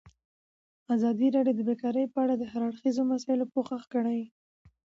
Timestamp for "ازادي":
0.95-1.27